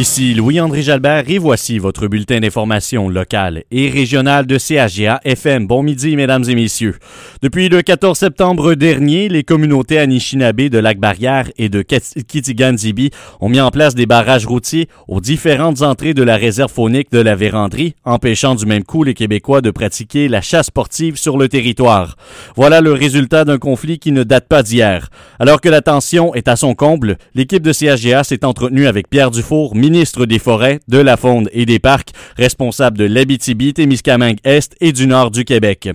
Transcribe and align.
Ici 0.00 0.32
Louis-André 0.32 0.80
Jalbert 0.80 1.28
et 1.28 1.36
voici 1.36 1.78
votre 1.78 2.06
bulletin 2.06 2.40
d'information 2.40 3.10
locale 3.10 3.64
et 3.70 3.90
régionale 3.90 4.46
de 4.46 4.56
CHGA 4.56 5.20
FM. 5.26 5.66
Bon 5.66 5.82
midi, 5.82 6.16
mesdames 6.16 6.44
et 6.48 6.54
messieurs. 6.54 6.96
Depuis 7.42 7.68
le 7.68 7.82
14 7.82 8.16
septembre 8.16 8.72
dernier, 8.72 9.28
les 9.28 9.44
communautés 9.44 9.98
Anishinaabe 9.98 10.70
de 10.70 10.78
Lac-Barrière 10.78 11.50
et 11.58 11.68
de 11.68 11.82
Kitigan-Zibi 11.82 13.10
ont 13.40 13.50
mis 13.50 13.60
en 13.60 13.70
place 13.70 13.94
des 13.94 14.06
barrages 14.06 14.46
routiers 14.46 14.88
aux 15.06 15.20
différentes 15.20 15.82
entrées 15.82 16.14
de 16.14 16.22
la 16.22 16.36
réserve 16.36 16.72
faunique 16.72 17.12
de 17.12 17.18
la 17.18 17.36
Vérandrie, 17.36 17.94
empêchant 18.06 18.54
du 18.54 18.64
même 18.64 18.84
coup 18.84 19.04
les 19.04 19.12
Québécois 19.12 19.60
de 19.60 19.70
pratiquer 19.70 20.28
la 20.28 20.40
chasse 20.40 20.68
sportive 20.68 21.18
sur 21.18 21.36
le 21.36 21.46
territoire. 21.50 22.16
Voilà 22.56 22.80
le 22.80 22.94
résultat 22.94 23.44
d'un 23.44 23.58
conflit 23.58 23.98
qui 23.98 24.12
ne 24.12 24.22
date 24.22 24.48
pas 24.48 24.62
d'hier. 24.62 25.10
Alors 25.38 25.60
que 25.60 25.68
la 25.68 25.82
tension 25.82 26.34
est 26.34 26.48
à 26.48 26.56
son 26.56 26.74
comble, 26.74 27.18
l'équipe 27.34 27.62
de 27.62 27.74
CHGA 27.74 28.24
s'est 28.24 28.46
entretenue 28.46 28.86
avec 28.86 29.10
Pierre 29.10 29.30
Dufour, 29.30 29.76
ministre 29.90 30.24
des 30.24 30.38
Forêts, 30.38 30.80
de 30.88 30.98
la 30.98 31.16
Faune 31.16 31.48
et 31.52 31.66
des 31.66 31.80
Parcs, 31.80 32.10
responsable 32.36 32.96
de 32.96 33.04
l'Abitibi-Témiscamingue-Est 33.04 34.76
et 34.80 34.92
du 34.92 35.06
Nord 35.06 35.30
du 35.30 35.44
Québec. 35.44 35.90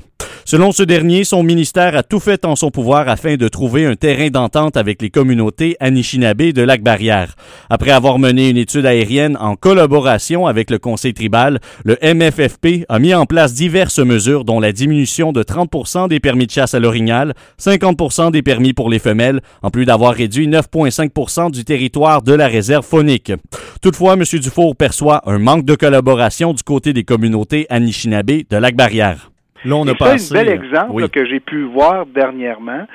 Selon 0.47 0.71
ce 0.71 0.83
dernier, 0.83 1.23
son 1.23 1.41
ministère 1.41 1.97
a 1.97 2.03
tout 2.03 2.19
fait 2.19 2.45
en 2.45 2.55
son 2.55 2.69
pouvoir 2.69 3.09
afin 3.09 3.35
de 3.35 3.47
trouver 3.47 3.87
un 3.87 3.95
terrain 3.95 4.29
d'entente 4.29 4.77
avec 4.77 5.01
les 5.01 5.09
communautés 5.09 5.75
Anishinaabe 5.79 6.51
de 6.51 6.61
Lac-Barrière. 6.61 7.33
Après 7.71 7.89
avoir 7.89 8.19
mené 8.19 8.51
une 8.51 8.57
étude 8.57 8.85
aérienne 8.85 9.37
en 9.39 9.55
collaboration 9.55 10.45
avec 10.45 10.69
le 10.69 10.77
conseil 10.77 11.15
tribal, 11.15 11.59
le 11.83 11.97
MFFP 11.99 12.85
a 12.89 12.99
mis 12.99 13.15
en 13.15 13.25
place 13.25 13.55
diverses 13.55 13.97
mesures 13.97 14.45
dont 14.45 14.59
la 14.59 14.71
diminution 14.71 15.31
de 15.31 15.41
30% 15.41 16.09
des 16.09 16.19
permis 16.19 16.45
de 16.45 16.51
chasse 16.51 16.75
à 16.75 16.79
l'orignal, 16.79 17.33
50% 17.59 18.29
des 18.29 18.43
permis 18.43 18.73
pour 18.73 18.91
les 18.91 18.99
femelles, 18.99 19.41
en 19.63 19.71
plus 19.71 19.85
d'avoir 19.85 20.13
réduit 20.13 20.47
9,5% 20.47 21.49
du 21.49 21.65
territoire 21.65 22.21
de 22.21 22.33
la 22.33 22.47
réserve 22.47 22.85
faunique. 22.85 23.33
Toutefois, 23.81 24.13
M. 24.13 24.23
Dufour 24.39 24.75
perçoit 24.75 25.23
un 25.25 25.39
manque 25.39 25.65
de 25.65 25.73
collaboration 25.73 26.53
du 26.53 26.61
côté 26.61 26.93
des 26.93 27.03
communautés 27.03 27.65
Anishinaabe 27.71 28.43
de 28.47 28.57
Lac-Barrière. 28.57 29.31
Là, 29.65 29.75
on 29.75 29.87
a 29.87 29.95
passé, 29.95 30.33
un 30.33 30.43
bel 30.43 30.49
exemple 30.49 31.09
que 31.09 31.25
j'ai 31.25 31.39
pu 31.39 31.63
voir 31.63 32.05
dernièrement, 32.05 32.85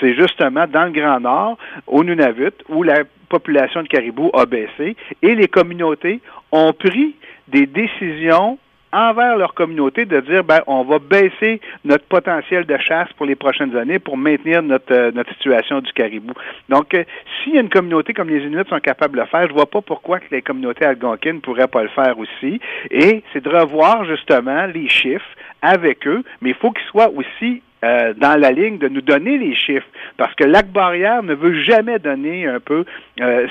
c'est 0.00 0.14
justement 0.14 0.66
dans 0.66 0.84
le 0.84 0.92
Grand 0.92 1.20
Nord, 1.20 1.58
au 1.86 2.04
Nunavut, 2.04 2.52
où 2.68 2.82
la 2.82 3.02
population 3.28 3.82
de 3.82 3.88
caribou 3.88 4.30
a 4.34 4.46
baissé 4.46 4.96
et 5.22 5.34
les 5.34 5.48
communautés 5.48 6.20
ont 6.52 6.72
pris 6.72 7.16
des 7.48 7.66
décisions 7.66 8.58
envers 8.92 9.36
leur 9.36 9.54
communauté 9.54 10.04
de 10.04 10.20
dire 10.20 10.44
ben 10.44 10.60
on 10.66 10.82
va 10.82 10.98
baisser 10.98 11.60
notre 11.84 12.04
potentiel 12.04 12.66
de 12.66 12.76
chasse 12.78 13.08
pour 13.16 13.26
les 13.26 13.34
prochaines 13.34 13.76
années 13.76 13.98
pour 13.98 14.16
maintenir 14.16 14.62
notre, 14.62 14.92
euh, 14.92 15.10
notre 15.12 15.32
situation 15.34 15.80
du 15.80 15.92
caribou. 15.92 16.34
Donc, 16.68 16.94
euh, 16.94 17.04
a 17.46 17.60
une 17.60 17.68
communauté 17.68 18.12
comme 18.12 18.28
les 18.28 18.44
Inuits 18.44 18.68
sont 18.68 18.80
capables 18.80 19.16
de 19.16 19.20
le 19.20 19.26
faire, 19.26 19.48
je 19.48 19.52
vois 19.52 19.66
pas 19.66 19.80
pourquoi 19.80 20.20
que 20.20 20.26
les 20.30 20.42
communautés 20.42 20.84
algonquines 20.84 21.36
ne 21.36 21.40
pourraient 21.40 21.68
pas 21.68 21.82
le 21.82 21.88
faire 21.88 22.18
aussi. 22.18 22.60
Et 22.90 23.22
c'est 23.32 23.42
de 23.42 23.48
revoir 23.48 24.04
justement 24.04 24.66
les 24.66 24.88
chiffres 24.88 25.24
avec 25.60 26.06
eux, 26.06 26.22
mais 26.40 26.50
il 26.50 26.56
faut 26.56 26.70
qu'ils 26.70 26.86
soient 26.86 27.10
aussi 27.10 27.62
euh, 27.84 28.14
dans 28.14 28.38
la 28.38 28.50
ligne 28.52 28.78
de 28.78 28.88
nous 28.88 29.00
donner 29.00 29.38
les 29.38 29.54
chiffres, 29.54 29.86
parce 30.16 30.34
que 30.34 30.44
Lac 30.44 30.68
Barrière 30.68 31.22
ne 31.22 31.34
veut 31.34 31.62
jamais 31.62 31.98
donner 31.98 32.46
un 32.46 32.60
peu 32.60 32.84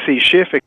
ces 0.06 0.20
chiffres. 0.20 0.58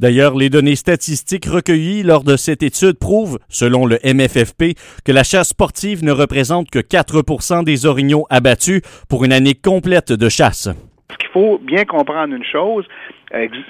D'ailleurs, 0.00 0.36
les 0.36 0.50
données 0.50 0.76
statistiques 0.76 1.46
recueillies 1.46 2.02
lors 2.02 2.24
de 2.24 2.36
cette 2.36 2.62
étude 2.62 2.98
prouvent, 2.98 3.38
selon 3.48 3.86
le 3.86 3.98
MFFP, 4.04 4.76
que 5.04 5.12
la 5.12 5.24
chasse 5.24 5.50
sportive 5.50 6.04
ne 6.04 6.12
représente 6.12 6.70
que 6.70 6.78
4% 6.78 7.64
des 7.64 7.86
orignaux 7.86 8.26
abattus 8.30 8.82
pour 9.08 9.24
une 9.24 9.32
année 9.32 9.54
complète 9.54 10.12
de 10.12 10.28
chasse. 10.28 10.68
Ce 11.10 11.16
qu'il 11.18 11.28
faut 11.28 11.58
bien 11.58 11.84
comprendre 11.84 12.34
une 12.34 12.44
chose, 12.44 12.86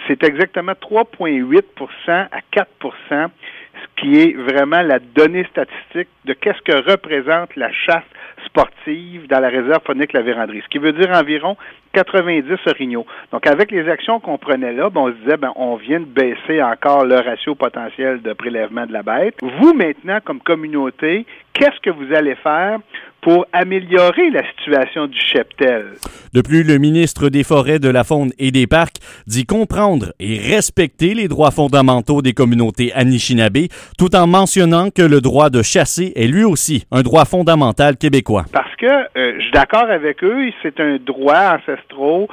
c'est 0.07 0.23
exactement 0.23 0.73
3,8% 0.73 1.63
à 2.09 2.29
4 2.51 2.69
ce 3.11 3.72
qui 3.97 4.21
est 4.21 4.37
vraiment 4.37 4.83
la 4.83 4.99
donnée 4.99 5.47
statistique 5.51 6.09
de 6.25 6.33
qu'est-ce 6.33 6.63
que 6.63 6.91
représente 6.91 7.55
la 7.57 7.73
chasse 7.73 8.05
sportive 8.47 9.27
dans 9.29 9.41
la 9.41 9.49
réserve 9.49 9.83
phonique 9.85 10.13
La 10.13 10.23
Vérandrie, 10.23 10.63
ce 10.63 10.69
qui 10.69 10.79
veut 10.79 10.93
dire 10.93 11.11
environ 11.11 11.57
90 11.93 12.45
orignaux. 12.67 13.07
Donc, 13.33 13.47
avec 13.47 13.71
les 13.71 13.89
actions 13.89 14.21
qu'on 14.21 14.39
prenait 14.39 14.73
là, 14.73 14.91
ben, 14.91 15.03
on 15.03 15.09
se 15.09 15.17
disait, 15.23 15.37
ben, 15.37 15.53
on 15.57 15.77
vient 15.77 16.01
de 16.01 16.07
baisser 16.07 16.63
encore 16.63 17.05
le 17.05 17.17
ratio 17.17 17.55
potentiel 17.55 18.23
de 18.23 18.33
prélèvement 18.33 18.87
de 18.87 18.93
la 18.93 19.03
bête. 19.03 19.35
Vous, 19.43 19.75
maintenant, 19.75 20.19
comme 20.25 20.41
communauté, 20.41 21.27
qu'est-ce 21.53 21.81
que 21.83 21.91
vous 21.91 22.15
allez 22.15 22.35
faire 22.37 22.79
pour 23.21 23.47
améliorer 23.53 24.31
la 24.31 24.43
situation 24.57 25.07
du 25.07 25.19
cheptel? 25.19 25.93
De 26.33 26.41
plus, 26.41 26.65
le 26.65 26.79
ministre 26.79 27.29
des 27.29 27.45
Forêts, 27.45 27.79
de 27.79 27.89
la 27.89 28.05
Faune 28.05 28.33
et 28.39 28.51
des 28.51 28.67
Parcs 28.67 28.97
dit 29.27 29.45
comprendre 29.45 30.13
et 30.19 30.39
respecter 30.39 31.15
les 31.15 31.29
droits 31.29 31.51
fondamentaux 31.51 32.23
des 32.23 32.33
communautés 32.33 32.93
Anishinaabe, 32.95 33.69
tout 33.99 34.15
en 34.17 34.27
mentionnant 34.27 34.91
que 34.91 35.03
le 35.03 35.21
droit 35.21 35.51
de 35.51 35.63
chasser 35.63 36.13
est 36.17 36.27
lui 36.27 36.45
aussi 36.45 36.85
un 36.91 37.03
droit 37.03 37.25
fondamental 37.25 37.97
québécois. 37.97 38.45
Parce 38.53 38.75
que 38.77 38.87
euh, 38.87 39.35
je 39.37 39.43
suis 39.43 39.53
d'accord 39.53 39.89
avec 39.89 40.23
eux, 40.25 40.51
c'est 40.63 40.81
un 40.81 40.97
droit 40.97 41.57
ancestraux. 41.57 42.29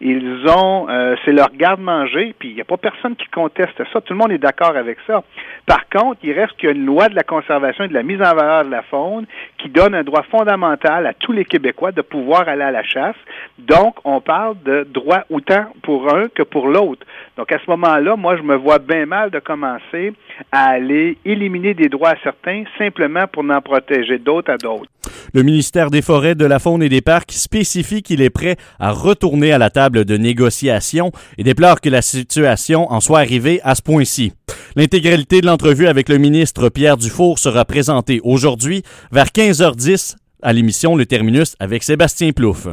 Ils 0.00 0.44
ont, 0.48 0.86
euh, 0.88 1.16
c'est 1.24 1.32
leur 1.32 1.50
garde-manger, 1.52 2.34
puis 2.38 2.50
il 2.50 2.54
n'y 2.54 2.60
a 2.60 2.64
pas 2.64 2.76
personne 2.76 3.16
qui 3.16 3.26
conteste 3.28 3.76
ça. 3.92 4.00
Tout 4.00 4.12
le 4.12 4.18
monde 4.18 4.32
est 4.32 4.38
d'accord 4.38 4.76
avec 4.76 4.98
ça. 5.06 5.22
Par 5.66 5.88
contre, 5.88 6.20
il 6.22 6.32
reste 6.32 6.56
qu'il 6.56 6.68
y 6.68 6.72
a 6.72 6.74
une 6.74 6.84
loi 6.84 7.08
de 7.08 7.14
la 7.14 7.22
conservation 7.22 7.84
et 7.84 7.88
de 7.88 7.94
la 7.94 8.02
mise 8.02 8.20
en 8.20 8.34
valeur 8.34 8.64
de 8.64 8.70
la 8.70 8.82
faune 8.82 9.26
qui 9.58 9.68
donne 9.68 9.94
un 9.94 10.04
droit 10.04 10.22
fondamental 10.30 11.06
à 11.06 11.14
tous 11.14 11.32
les 11.32 11.44
Québécois 11.44 11.92
de 11.92 12.02
pouvoir 12.02 12.48
aller 12.48 12.62
à 12.62 12.70
la 12.70 12.84
chasse. 12.84 13.16
Donc, 13.58 13.96
on 14.04 14.20
parle 14.20 14.56
de 14.64 14.84
droit 14.84 15.24
autant 15.30 15.66
pour 15.82 16.14
un 16.14 16.28
que 16.28 16.42
pour 16.42 16.68
l'autre. 16.68 17.06
Donc, 17.36 17.50
à 17.52 17.58
ce 17.58 17.70
moment-là, 17.70 18.16
moi, 18.16 18.36
je 18.36 18.42
me 18.42 18.54
vois 18.54 18.78
bien 18.78 19.06
mal 19.06 19.30
de 19.30 19.38
commencer 19.38 20.12
à 20.52 20.75
aller 20.76 21.16
éliminer 21.24 21.74
des 21.74 21.88
droits 21.88 22.10
à 22.10 22.22
certains 22.22 22.64
simplement 22.78 23.26
pour 23.32 23.42
n'en 23.44 23.60
protéger 23.60 24.18
d'autres 24.18 24.52
à 24.52 24.56
d'autres. 24.56 24.90
Le 25.32 25.42
ministère 25.42 25.90
des 25.90 26.02
Forêts, 26.02 26.34
de 26.34 26.44
la 26.44 26.58
Faune 26.58 26.82
et 26.82 26.88
des 26.88 27.00
Parcs 27.00 27.32
spécifie 27.32 28.02
qu'il 28.02 28.20
est 28.20 28.30
prêt 28.30 28.56
à 28.78 28.92
retourner 28.92 29.52
à 29.52 29.58
la 29.58 29.70
table 29.70 30.04
de 30.04 30.16
négociation 30.16 31.12
et 31.38 31.44
déplore 31.44 31.80
que 31.80 31.88
la 31.88 32.02
situation 32.02 32.90
en 32.92 33.00
soit 33.00 33.20
arrivée 33.20 33.60
à 33.64 33.74
ce 33.74 33.82
point-ci. 33.82 34.32
L'intégralité 34.76 35.40
de 35.40 35.46
l'entrevue 35.46 35.86
avec 35.86 36.08
le 36.08 36.18
ministre 36.18 36.68
Pierre 36.68 36.96
Dufour 36.96 37.38
sera 37.38 37.64
présentée 37.64 38.20
aujourd'hui 38.22 38.82
vers 39.10 39.26
15h10 39.26 40.16
à 40.42 40.52
l'émission 40.52 40.96
Le 40.96 41.06
Terminus 41.06 41.56
avec 41.58 41.82
Sébastien 41.82 42.32
Plouffe. 42.32 42.68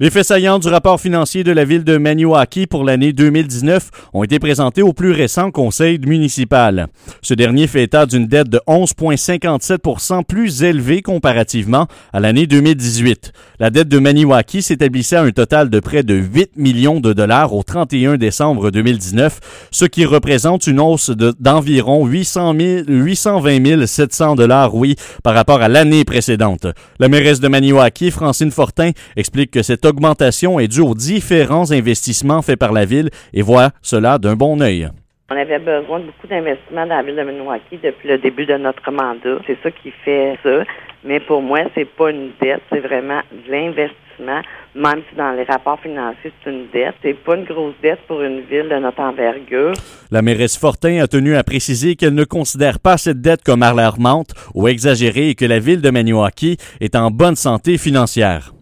Les 0.00 0.10
faits 0.10 0.26
saillants 0.26 0.60
du 0.60 0.68
rapport 0.68 1.00
financier 1.00 1.42
de 1.42 1.50
la 1.50 1.64
ville 1.64 1.82
de 1.82 1.96
Maniwaki 1.96 2.68
pour 2.68 2.84
l'année 2.84 3.12
2019 3.12 3.90
ont 4.12 4.22
été 4.22 4.38
présentés 4.38 4.80
au 4.80 4.92
plus 4.92 5.10
récent 5.10 5.50
conseil 5.50 5.98
municipal. 5.98 6.86
Ce 7.20 7.34
dernier 7.34 7.66
fait 7.66 7.82
état 7.82 8.06
d'une 8.06 8.28
dette 8.28 8.48
de 8.48 8.60
11,57% 8.68 10.22
plus 10.22 10.62
élevée 10.62 11.02
comparativement 11.02 11.88
à 12.12 12.20
l'année 12.20 12.46
2018. 12.46 13.32
La 13.58 13.70
dette 13.70 13.88
de 13.88 13.98
Maniwaki 13.98 14.62
s'établissait 14.62 15.16
à 15.16 15.22
un 15.22 15.32
total 15.32 15.68
de 15.68 15.80
près 15.80 16.04
de 16.04 16.14
8 16.14 16.52
millions 16.54 17.00
de 17.00 17.12
dollars 17.12 17.52
au 17.52 17.64
31 17.64 18.18
décembre 18.18 18.70
2019, 18.70 19.68
ce 19.72 19.84
qui 19.84 20.04
représente 20.04 20.68
une 20.68 20.78
hausse 20.78 21.10
d'environ 21.10 22.06
820 22.06 23.84
700 23.84 24.36
dollars, 24.36 24.76
oui, 24.76 24.94
par 25.24 25.34
rapport 25.34 25.60
à 25.60 25.66
l'année 25.66 26.04
précédente. 26.04 26.68
La 27.00 27.08
mairesse 27.08 27.40
de 27.40 27.48
Maniwaki, 27.48 28.12
Francine 28.12 28.52
Fortin, 28.52 28.92
explique 29.16 29.50
que 29.50 29.64
cette 29.64 29.87
augmentation 29.88 30.60
est 30.60 30.68
due 30.68 30.82
aux 30.82 30.94
différents 30.94 31.72
investissements 31.72 32.42
faits 32.42 32.58
par 32.58 32.72
la 32.72 32.84
ville 32.84 33.10
et 33.32 33.42
voit 33.42 33.70
cela 33.82 34.18
d'un 34.18 34.34
bon 34.34 34.60
œil. 34.60 34.88
On 35.30 35.36
avait 35.36 35.58
besoin 35.58 36.00
de 36.00 36.06
beaucoup 36.06 36.26
d'investissements 36.26 36.86
dans 36.86 36.96
la 36.96 37.02
ville 37.02 37.16
de 37.16 37.22
Milwaukee 37.22 37.78
depuis 37.82 38.08
le 38.08 38.16
début 38.16 38.46
de 38.46 38.56
notre 38.56 38.90
mandat. 38.90 39.42
C'est 39.46 39.58
ça 39.62 39.70
qui 39.70 39.90
fait 40.04 40.38
ça. 40.42 40.64
Mais 41.04 41.20
pour 41.20 41.42
moi, 41.42 41.60
c'est 41.74 41.84
pas 41.84 42.10
une 42.10 42.30
dette, 42.40 42.62
c'est 42.70 42.80
vraiment 42.80 43.20
de 43.30 43.50
l'investissement. 43.50 44.40
Même 44.74 45.02
si 45.08 45.16
dans 45.16 45.32
les 45.32 45.44
rapports 45.44 45.78
financiers, 45.80 46.32
c'est 46.42 46.50
une 46.50 46.68
dette, 46.72 46.94
c'est 47.02 47.12
pas 47.12 47.36
une 47.36 47.44
grosse 47.44 47.74
dette 47.82 48.00
pour 48.08 48.22
une 48.22 48.40
ville 48.40 48.70
de 48.70 48.76
notre 48.76 49.00
envergure. 49.00 49.74
La 50.10 50.22
mairesse 50.22 50.56
Fortin 50.56 51.02
a 51.02 51.06
tenu 51.06 51.36
à 51.36 51.44
préciser 51.44 51.94
qu'elle 51.94 52.14
ne 52.14 52.24
considère 52.24 52.80
pas 52.80 52.96
cette 52.96 53.20
dette 53.20 53.44
comme 53.44 53.62
alarmante 53.62 54.30
ou 54.54 54.66
exagérée 54.66 55.28
et 55.28 55.34
que 55.34 55.44
la 55.44 55.58
ville 55.58 55.82
de 55.82 55.90
Maniwaki 55.90 56.56
est 56.80 56.96
en 56.96 57.10
bonne 57.10 57.36
santé 57.36 57.76
financière. 57.76 58.52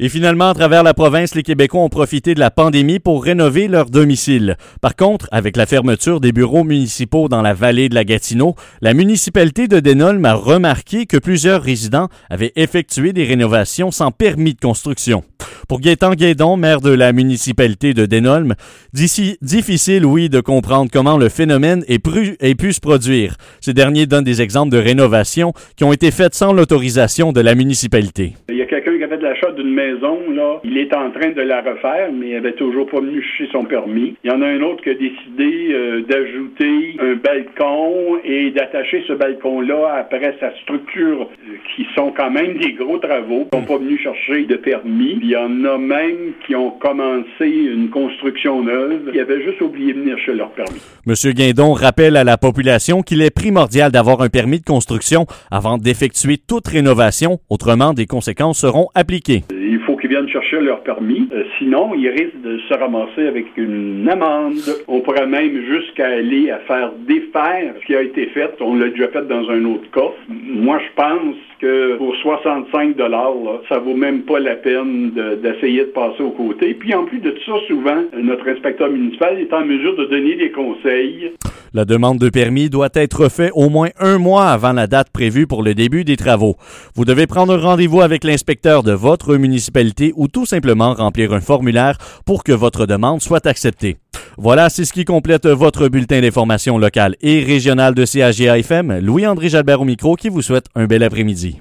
Et 0.00 0.08
finalement, 0.08 0.50
à 0.50 0.54
travers 0.54 0.84
la 0.84 0.94
province, 0.94 1.34
les 1.34 1.42
Québécois 1.42 1.80
ont 1.80 1.88
profité 1.88 2.32
de 2.32 2.38
la 2.38 2.52
pandémie 2.52 3.00
pour 3.00 3.24
rénover 3.24 3.66
leur 3.66 3.86
domicile. 3.86 4.56
Par 4.80 4.94
contre, 4.94 5.26
avec 5.32 5.56
la 5.56 5.66
fermeture 5.66 6.20
des 6.20 6.30
bureaux 6.30 6.62
municipaux 6.62 7.28
dans 7.28 7.42
la 7.42 7.52
vallée 7.52 7.88
de 7.88 7.96
la 7.96 8.04
Gatineau, 8.04 8.54
la 8.80 8.94
municipalité 8.94 9.66
de 9.66 9.80
Denolme 9.80 10.24
a 10.24 10.34
remarqué 10.34 11.06
que 11.06 11.16
plusieurs 11.16 11.62
résidents 11.62 12.06
avaient 12.30 12.52
effectué 12.54 13.12
des 13.12 13.24
rénovations 13.24 13.90
sans 13.90 14.12
permis 14.12 14.54
de 14.54 14.60
construction. 14.60 15.24
Pour 15.68 15.80
Gaétan 15.80 16.12
Guédon, 16.12 16.56
maire 16.56 16.80
de 16.80 16.92
la 16.92 17.12
municipalité 17.12 17.92
de 17.92 18.06
Denolme, 18.06 18.54
difficile, 18.92 20.06
oui, 20.06 20.28
de 20.28 20.40
comprendre 20.40 20.92
comment 20.92 21.18
le 21.18 21.28
phénomène 21.28 21.82
ait, 21.88 21.98
pu 21.98 22.72
se 22.72 22.80
produire. 22.80 23.34
Ce 23.60 23.72
dernier 23.72 24.06
donne 24.06 24.24
des 24.24 24.42
exemples 24.42 24.70
de 24.70 24.78
rénovations 24.78 25.54
qui 25.76 25.82
ont 25.82 25.92
été 25.92 26.12
faites 26.12 26.36
sans 26.36 26.52
l'autorisation 26.52 27.32
de 27.32 27.40
la 27.40 27.56
municipalité. 27.56 28.34
Il 28.48 28.56
y 28.56 28.62
a 28.62 28.66
quelqu'un 28.66 28.96
qui 28.96 29.02
avait 29.02 29.18
de 29.18 29.22
l'achat 29.22 29.50
d'une 29.50 29.74
maison 29.74 29.87
maison, 29.92 30.18
là, 30.30 30.60
il 30.64 30.78
est 30.78 30.94
en 30.94 31.10
train 31.10 31.30
de 31.30 31.42
la 31.42 31.60
refaire, 31.60 32.10
mais 32.12 32.30
il 32.30 32.36
avait 32.36 32.52
toujours 32.52 32.86
pas 32.86 33.00
venu 33.00 33.22
chercher 33.22 33.50
son 33.52 33.64
permis. 33.64 34.14
Il 34.24 34.30
y 34.30 34.34
en 34.34 34.42
a 34.42 34.46
un 34.46 34.60
autre 34.62 34.82
qui 34.82 34.90
a 34.90 34.94
décidé 34.94 35.68
euh, 35.72 36.02
d'ajouter 36.02 36.96
un 37.00 37.14
balcon 37.14 38.18
et 38.24 38.50
d'attacher 38.50 39.04
ce 39.06 39.12
balcon-là 39.12 39.96
après 39.98 40.36
sa 40.40 40.54
structure, 40.62 41.22
euh, 41.22 41.56
qui 41.74 41.86
sont 41.94 42.12
quand 42.16 42.30
même 42.30 42.58
des 42.58 42.72
gros 42.72 42.98
travaux, 42.98 43.46
qui 43.50 43.58
n'ont 43.58 43.64
pas 43.64 43.78
venu 43.78 43.98
chercher 43.98 44.44
de 44.44 44.56
permis. 44.56 45.18
Il 45.22 45.28
y 45.28 45.36
en 45.36 45.64
a 45.64 45.78
même 45.78 46.32
qui 46.46 46.54
ont 46.54 46.70
commencé 46.70 47.46
une 47.46 47.90
construction 47.90 48.62
neuve, 48.62 49.10
qui 49.12 49.20
avaient 49.20 49.42
juste 49.42 49.60
oublié 49.60 49.92
de 49.92 50.00
venir 50.00 50.16
chercher 50.18 50.34
leur 50.34 50.50
permis. 50.50 50.80
Monsieur 51.06 51.32
Guindon 51.32 51.72
rappelle 51.72 52.16
à 52.16 52.24
la 52.24 52.36
population 52.36 53.02
qu'il 53.02 53.22
est 53.22 53.34
primordial 53.34 53.90
d'avoir 53.92 54.20
un 54.20 54.28
permis 54.28 54.60
de 54.60 54.64
construction 54.64 55.26
avant 55.50 55.78
d'effectuer 55.78 56.36
toute 56.38 56.66
rénovation, 56.68 57.38
autrement 57.48 57.94
des 57.94 58.06
conséquences 58.06 58.58
seront 58.58 58.88
appliquées. 58.94 59.44
Il 59.78 59.84
faut 59.84 59.96
qu'ils 59.96 60.10
viennent 60.10 60.28
chercher 60.28 60.60
leur 60.60 60.80
permis, 60.80 61.28
euh, 61.32 61.44
sinon 61.58 61.94
ils 61.94 62.08
risquent 62.08 62.40
de 62.42 62.58
se 62.68 62.74
ramasser 62.74 63.28
avec 63.28 63.46
une 63.56 64.08
amende. 64.10 64.58
On 64.88 65.00
pourrait 65.00 65.28
même 65.28 65.64
jusqu'à 65.66 66.08
aller 66.08 66.50
à 66.50 66.58
faire 66.58 66.90
défaire 67.06 67.74
ce 67.80 67.86
qui 67.86 67.94
a 67.94 68.02
été 68.02 68.26
fait. 68.26 68.50
On 68.60 68.74
l'a 68.74 68.88
déjà 68.88 69.06
fait 69.06 69.26
dans 69.28 69.48
un 69.48 69.64
autre 69.66 69.88
cas. 69.92 70.10
Moi, 70.28 70.80
je 70.80 71.00
pense 71.00 71.36
que 71.60 71.96
pour 71.96 72.16
65 72.16 72.96
dollars, 72.96 73.34
ça 73.68 73.78
vaut 73.78 73.94
même 73.94 74.22
pas 74.22 74.40
la 74.40 74.56
peine 74.56 75.12
d'essayer 75.42 75.82
de, 75.82 75.90
passer 75.90 76.24
aux 76.24 76.30
côtés. 76.30 76.74
Puis 76.74 76.92
en 76.94 77.04
plus 77.04 77.20
de 77.20 77.30
tout 77.30 77.44
ça, 77.46 77.58
souvent, 77.68 78.02
notre 78.20 78.48
inspecteur 78.48 78.90
municipal 78.90 79.38
est 79.38 79.52
en 79.52 79.64
mesure 79.64 79.94
de 79.94 80.06
donner 80.06 80.34
des 80.34 80.50
conseils. 80.50 81.32
La 81.78 81.84
demande 81.84 82.18
de 82.18 82.28
permis 82.28 82.70
doit 82.70 82.88
être 82.94 83.28
faite 83.28 83.52
au 83.54 83.68
moins 83.68 83.90
un 84.00 84.18
mois 84.18 84.50
avant 84.50 84.72
la 84.72 84.88
date 84.88 85.10
prévue 85.10 85.46
pour 85.46 85.62
le 85.62 85.76
début 85.76 86.02
des 86.02 86.16
travaux. 86.16 86.56
Vous 86.96 87.04
devez 87.04 87.28
prendre 87.28 87.56
rendez-vous 87.56 88.00
avec 88.00 88.24
l'inspecteur 88.24 88.82
de 88.82 88.90
votre 88.90 89.36
municipalité 89.36 90.12
ou 90.16 90.26
tout 90.26 90.44
simplement 90.44 90.92
remplir 90.92 91.32
un 91.32 91.40
formulaire 91.40 91.96
pour 92.26 92.42
que 92.42 92.50
votre 92.50 92.84
demande 92.84 93.22
soit 93.22 93.46
acceptée. 93.46 93.96
Voilà, 94.36 94.70
c'est 94.70 94.84
ce 94.84 94.92
qui 94.92 95.04
complète 95.04 95.46
votre 95.46 95.86
bulletin 95.86 96.20
d'information 96.20 96.78
locale 96.78 97.14
et 97.20 97.44
régionale 97.44 97.94
de 97.94 98.04
CAGA 98.04 98.58
FM. 98.58 98.98
Louis-André 98.98 99.48
Jalbert 99.48 99.80
au 99.80 99.84
micro 99.84 100.16
qui 100.16 100.30
vous 100.30 100.42
souhaite 100.42 100.66
un 100.74 100.86
bel 100.86 101.04
après-midi. 101.04 101.54